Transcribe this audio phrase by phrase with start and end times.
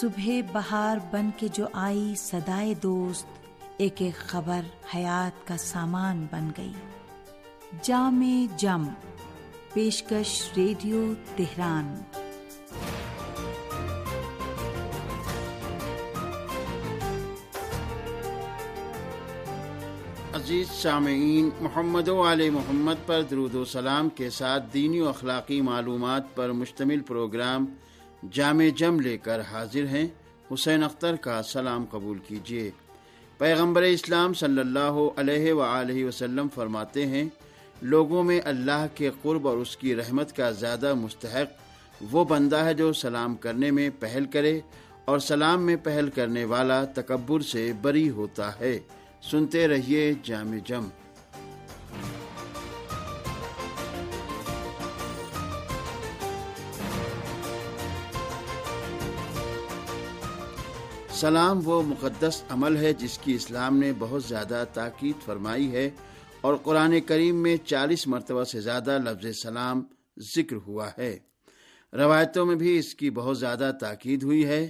[0.00, 3.26] صبح بہار بن کے جو آئی سدائے دوست،
[3.76, 4.60] ایک ایک خبر
[4.94, 6.72] حیات کا سامان بن گئی۔
[7.82, 8.84] جام جم،
[9.72, 11.94] پیشکش ریڈیو تہران۔
[20.34, 25.60] عزیز سامعین، محمد و علیہ محمد پر درود و سلام کے ساتھ دینی و اخلاقی
[25.60, 27.66] معلومات پر مشتمل پروگرام
[28.22, 30.06] جامع جم لے کر حاضر ہیں،
[30.54, 32.70] حسین اختر کا سلام قبول کیجیے
[33.38, 35.62] پیغمبر اسلام صلی اللہ علیہ و
[36.08, 37.24] وسلم فرماتے ہیں،
[37.82, 41.66] لوگوں میں اللہ کے قرب اور اس کی رحمت کا زیادہ مستحق
[42.12, 44.60] وہ بندہ ہے جو سلام کرنے میں پہل کرے
[45.04, 48.78] اور سلام میں پہل کرنے والا تکبر سے بری ہوتا ہے۔
[49.30, 50.88] سنتے رہیے جامع جم۔
[61.20, 65.90] سلام وہ مقدس عمل ہے جس کی اسلام نے بہت زیادہ تاکید فرمائی ہے
[66.40, 69.84] اور قرآن کریم میں چالیس مرتبہ سے زیادہ لفظ سلام
[70.36, 71.18] ذکر ہوا ہے۔
[71.92, 74.68] روایتوں میں بھی اس کی بہت زیادہ تاکید ہوئی ہے۔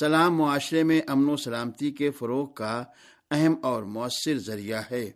[0.00, 2.84] سلام معاشرے میں امن و سلامتی کے فروغ کا
[3.30, 5.10] اہم اور مؤثر ذریعہ ہے۔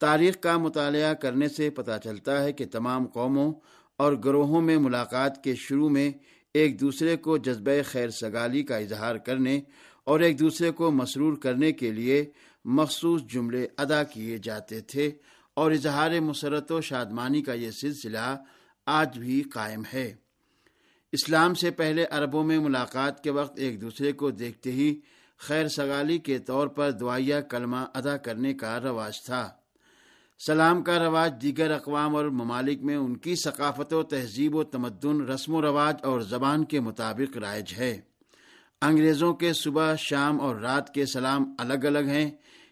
[0.00, 3.52] تاریخ کا مطالعہ کرنے سے پتہ چلتا ہے کہ تمام قوموں
[3.96, 6.10] اور گروہوں میں ملاقات کے شروع میں
[6.54, 9.60] ایک دوسرے کو جذبہ خیر سگالی کا اظہار کرنے
[10.04, 12.24] اور ایک دوسرے کو مسرور کرنے کے لیے
[12.64, 15.10] مخصوص جملے ادا کیے جاتے تھے
[15.54, 18.36] اور اظہار مسرت و شادمانی کا یہ سلسلہ
[18.86, 20.14] آج بھی قائم ہے۔
[21.12, 25.00] اسلام سے پہلے عربوں میں ملاقات کے وقت ایک دوسرے کو دیکھتے ہی
[25.38, 29.50] خیر سگالی کے طور پر دعائیہ کلمہ ادا کرنے کا رواج تھا۔
[30.46, 35.20] سلام کا رواج دیگر اقوام اور ممالک میں ان کی ثقافت و تہذیب و تمدن،
[35.20, 38.00] رسم و رواج اور زبان کے مطابق رائج ہے۔
[38.82, 42.30] انگریزوں کے صبح، شام اور رات کے سلام الگ الگ ہیں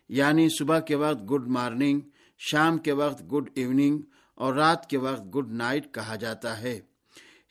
[0.08, 2.00] یعنی صبح کے وقت گڈ مارننگ،
[2.38, 3.98] شام کے وقت گڈ ایوننگ
[4.34, 6.80] اور رات کے وقت گڈ نائٹ کہا جاتا ہے۔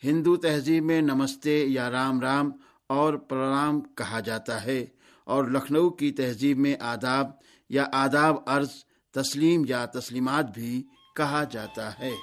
[0.04, 2.50] ہندو تہذیب میں نمستے یا رام رام
[2.86, 4.86] اور پرنام کہا جاتا ہے
[5.24, 7.26] اور لکھنؤ کی تہذیب میں آداب
[7.68, 8.70] یا آداب عرض،
[9.10, 10.82] تسلیم یا تسلیمات بھی
[11.16, 12.14] کہا جاتا ہے۔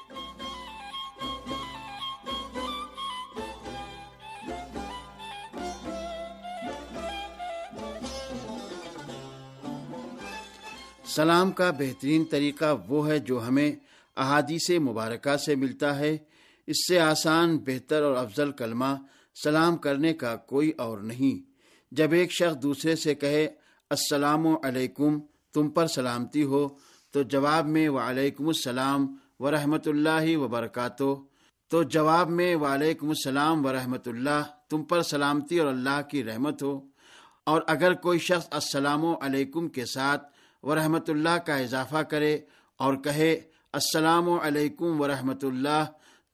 [11.07, 13.71] سلام کا بہترین طریقہ وہ ہے جو ہمیں
[14.17, 16.17] احادیث مبارکہ سے ملتا ہے۔
[16.67, 18.95] اس سے آسان، بہتر اور افضل کلمہ
[19.43, 21.51] سلام کرنے کا کوئی اور نہیں۔
[21.91, 23.47] جب ایک شخص دوسرے سے کہے،
[23.89, 25.19] السلام علیکم،
[25.53, 26.67] تم پر سلامتی ہو،
[27.11, 31.15] تو جواب میں وعلیکم السلام ورحمۃ اللہ وبرکاتہ۔
[31.67, 36.81] تو جواب میں وعلیکم السلام ورحمۃ اللہ، تم پر سلامتی اور اللہ کی رحمت ہو۔
[37.43, 42.39] اور اگر کوئی شخص السلام علیکم کے ساتھ ورحمۃ اللہ کا اضافہ کرے
[42.77, 43.41] اور کہے،
[43.71, 45.83] السلام علیکم ورحمۃ اللہ۔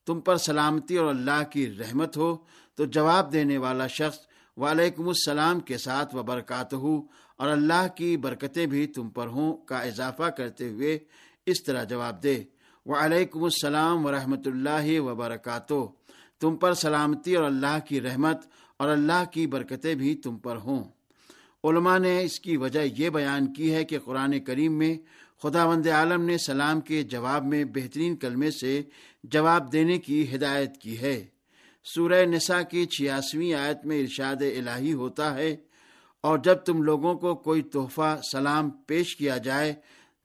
[0.06, 2.38] تم پر سلامتی اور اللہ کی رحمت ہو۔
[2.76, 4.20] تو جواب دینے والا شخص،
[4.58, 10.24] وعلیکم السلام کے ساتھ وبرکاتہ اور اللہ کی برکتیں بھی تم پر ہوں کا اضافہ
[10.24, 11.00] کرتے ہوئے
[11.46, 12.44] اس طرح جواب دے۔
[12.86, 15.86] وعلیکم السلام ورحمۃ اللہ وبرکاتہ
[16.40, 18.46] تم پر سلامتی اور اللہ کی رحمت
[18.78, 20.84] اور اللہ کی برکتیں بھی تم پر ہوں۔
[21.64, 24.96] علماء نے اس کی وجہ یہ بیان کی ہے کہ قرآن کریم میں
[25.44, 28.82] خدا وند عالم نے سلام کے جواب میں بہترین کلمے سے
[29.24, 31.16] جواب دینے کی ہدایت کی ہے۔
[31.86, 35.56] سورہ نساء کی چھیاسویں آیت میں ارشاد الہی ہوتا ہے،
[36.24, 39.74] اور جب تم لوگوں کو کوئی تحفہ، سلام پیش کیا جائے،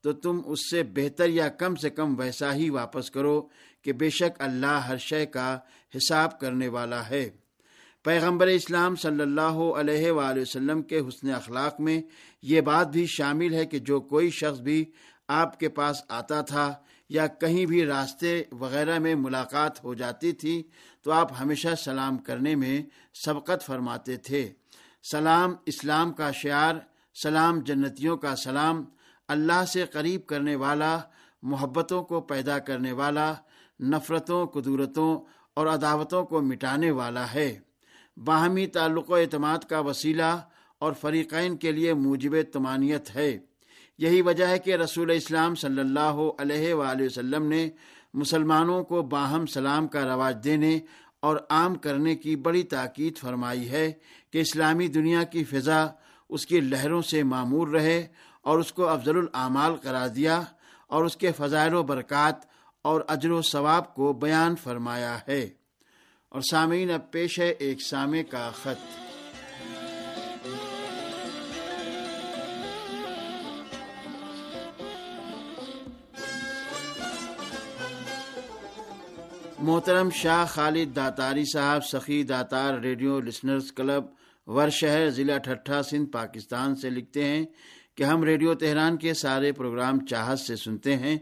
[0.05, 3.41] تو تم اس سے بہتر یا کم سے کم ویسا ہی واپس کرو
[3.83, 5.55] کہ بے شک اللہ ہر شے کا
[5.95, 7.29] حساب کرنے والا ہے۔
[8.09, 12.01] پیغمبر اسلام صلی اللہ علیہ وآلہ وسلم کے حسن اخلاق میں
[12.43, 14.85] یہ بات بھی شامل ہے کہ جو کوئی شخص بھی
[15.29, 16.73] آپ کے پاس آتا تھا
[17.09, 20.63] یا کہیں بھی راستے وغیرہ میں ملاقات ہو جاتی تھی
[21.03, 22.83] تو آپ ہمیشہ سلام کرنے میں
[23.25, 24.53] سبقت فرماتے تھے۔
[25.11, 26.75] سلام اسلام کا شعار،
[27.23, 28.85] سلام جنتیوں کا سلام،
[29.29, 30.99] اللہ سے قریب کرنے والا،
[31.43, 33.33] محبتوں کو پیدا کرنے والا،
[33.81, 35.25] نفرتوں، قدورتوں
[35.55, 37.68] اور عداوتوں کو مٹانے والا ہے۔
[38.25, 40.41] باہمی تعلق و اعتماد کا وسیلہ
[40.79, 43.39] اور فریقین کے لیے موجب تمانیت ہے۔
[43.99, 47.71] یہی وجہ ہے کہ رسول اسلام صلی اللہ علیہ وآلہ وسلم نے
[48.15, 50.79] مسلمانوں کو باہم سلام کا رواج دینے
[51.21, 53.93] اور عام کرنے کی بڑی تاکید فرمائی ہے
[54.33, 55.87] کہ اسلامی دنیا کی فضا
[56.29, 58.07] اس کی لہروں سے معمور رہے
[58.43, 60.43] اور اس کو افضل الاعمال قرار دیا
[60.87, 62.35] اور اس کے فضائل و برکات
[62.83, 65.49] اور اجر و ثواب کو بیان فرمایا ہے۔
[66.29, 68.83] اور سامعین، اب پیش ہے ایک سامع کا خط۔
[79.59, 84.05] محترم شاہ خالد داتاری صاحب، Sakhi Datar radio listeners club
[84.47, 87.47] ور شہر ضلع ٹھٹھا سندھ، پاکستان سے لکھتے ہیں
[87.95, 91.19] کہ ہم ریڈیو تہران کے سارے پروگرام چاہت سے سنتے ہیں۔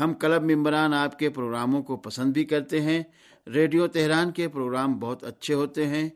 [0.00, 3.02] ہم کلب ممبران آپ کے پروگراموں کو پسند بھی کرتے ہیں۔
[3.54, 6.08] ریڈیو تہران کے پروگرام بہت اچھے ہوتے ہیں۔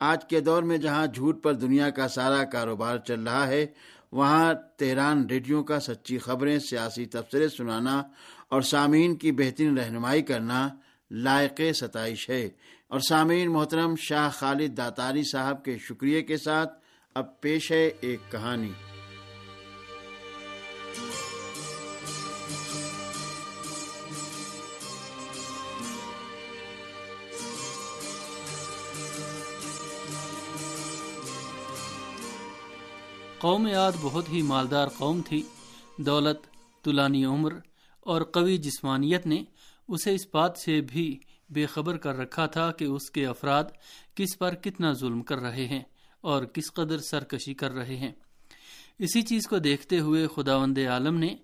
[0.00, 3.66] آج کے دور میں جہاں جھوٹ پر دنیا کا سارا کاروبار چل رہا ہے،
[4.12, 8.02] وہاں تہران ریڈیو کا سچی خبریں، سیاسی تبصرے سنانا
[8.48, 10.68] اور سامعین کی بہترین رہنمائی کرنا
[11.10, 12.48] لائق ستائش ہے۔
[12.88, 16.78] اور سامعین محترم، شاہ خالد داتاری صاحب کے شکریہ کے ساتھ
[17.14, 18.95] اب پیش ہے ایک کہانی۔
[33.38, 35.42] قوم یاد بہت ہی مالدار قوم تھی۔
[35.98, 36.46] دولت
[36.84, 37.52] طلانی عمر
[38.00, 39.44] اور قوی جسمانیت نے
[39.88, 41.18] اسے اس بات سے بھی
[41.50, 43.64] بے خبر کر رکھا تھا کہ اس کے افراد
[44.14, 45.82] کس پر کتنا ظلم کر رہے ہیں
[46.20, 48.12] اور کس قدر سرکشی کر رہے ہیں۔
[48.98, 51.36] اسی چیز کو دیکھتے ہوئے خدا وند عالم نے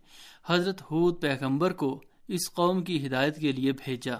[0.46, 4.16] حضرت حود پیغمبر کو اس قوم کی ہدایت کے لیے بھیجا۔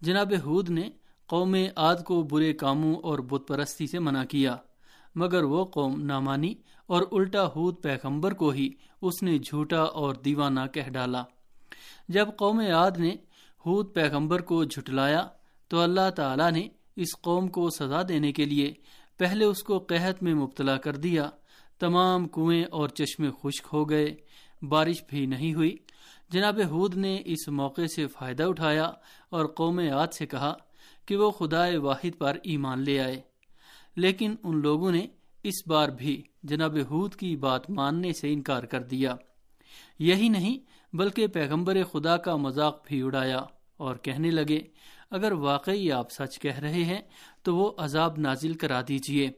[0.00, 0.90] جناب حود نے
[1.26, 4.56] قوم عاد کو برے کاموں اور بت پرستی سے منع کیا،
[5.14, 6.54] مگر وہ قوم نامانی
[6.86, 8.68] اور الٹا ہود پیغمبر کو ہی
[9.02, 11.24] اس نے جھوٹا اور دیوانہ کہہ ڈالا۔
[12.08, 13.10] جب قوم عاد نے
[13.66, 15.28] ہود پیغمبر کو جھٹلایا،
[15.68, 18.72] تو اللہ تعالی نے اس قوم کو سزا دینے کے لیے
[19.18, 21.30] پہلے اس کو قحط میں مبتلا کر دیا۔
[21.78, 24.16] تمام کنویں اور چشمے خشک ہو گئے،
[24.62, 25.76] بارش بھی نہیں ہوئی۔
[26.28, 28.92] جناب ہود نے اس موقع سے فائدہ اٹھایا
[29.30, 30.54] اور قوم عاد سے کہا
[31.06, 33.22] کہ وہ خدا واحد پر ایمان لے آئے۔
[33.96, 35.06] لیکن ان لوگوں نے
[35.42, 39.16] اس بار بھی جناب ہود کی بات ماننے سے انکار کر دیا۔
[39.98, 40.58] یہی نہیں،
[40.96, 43.40] بلکہ پیغمبر خدا کا مذاق بھی اڑایا
[43.76, 44.60] اور کہنے لگے،
[45.10, 47.00] اگر واقعی آپ سچ کہہ رہے ہیں،
[47.42, 49.30] تو وہ عذاب نازل کرا دیجیے۔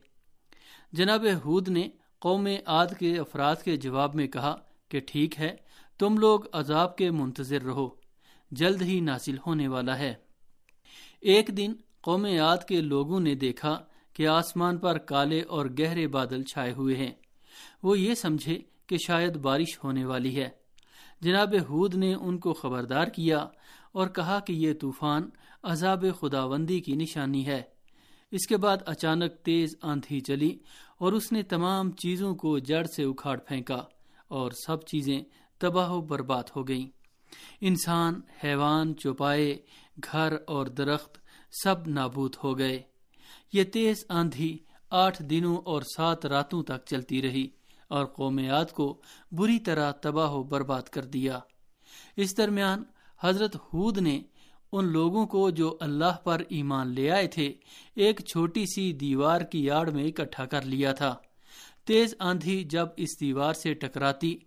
[0.93, 1.89] جناب ہود نے
[2.19, 4.57] قوم عاد کے افراد کے جواب میں کہا
[4.89, 5.57] کہ ٹھیک ہے،
[5.99, 7.89] تم لوگ عذاب کے منتظر رہو،
[8.51, 10.15] جلد ہی نازل ہونے والا ہے۔
[11.21, 13.85] ایک دن قوم عاد کے لوگوں نے دیکھا
[14.17, 17.13] کہ آسمان پر کالے اور گہرے بادل چھائے ہوئے ہیں۔
[17.83, 20.49] وہ یہ سمجھے کہ شاید بارش ہونے والی ہے۔
[21.21, 23.39] جناب ہود نے ان کو خبردار کیا
[23.93, 25.31] اور کہا کہ یہ طوفان
[25.63, 27.63] عذاب خداوندی کی نشانی ہے۔
[28.31, 30.59] اس کے بعد اچانک تیز آندھی چلی
[30.99, 33.83] اور اس نے تمام چیزوں کو جڑ سے اکھاڑ پھینکا
[34.29, 35.21] اور سب چیزیں
[35.59, 36.87] تباہ و برباد ہو گئیں۔
[37.61, 39.57] انسان، حیوان، چوپائے،
[40.13, 41.19] گھر اور درخت
[41.63, 42.83] سب نابود ہو گئے۔
[43.53, 44.59] یہ تیز آندھی
[44.91, 47.49] آٹھ دنوں اور سات راتوں تک چلتی رہی
[47.89, 49.01] اور قومیات کو
[49.33, 51.39] بری طرح تباہ و برباد کر دیا۔
[52.17, 52.83] اس درمیان
[53.21, 54.23] حضرت ہود نے
[54.73, 57.55] ان لوگوں کو جو اللہ پر ایمان لے آئے تھے،
[57.95, 61.17] ایک چھوٹی سی دیوار کی آڑ میں اکٹھا کر لیا تھا۔
[61.85, 64.39] تیز آندھی جب اس دیوار سے ٹکراتی،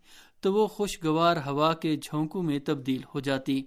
[0.41, 3.63] تو وہ خوشگوار ہوا کے جھونکوں میں تبدیل ہو جاتی۔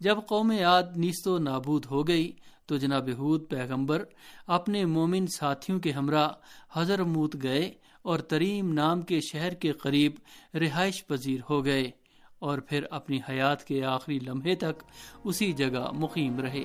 [0.00, 2.32] جب قوم یاد نیست و نابود ہو گئی
[2.68, 4.04] تو جناب حود پیغمبر
[4.46, 6.28] اپنے مومن ساتھیوں کے ہمراہ
[6.72, 10.12] حضر موت گئے اور تریم نام کے شہر کے قریب
[10.54, 11.90] رہائش پذیر ہو گئے
[12.38, 14.82] اور پھر اپنی حیات کے آخری لمحے تک
[15.24, 16.64] اسی جگہ مقیم رہے۔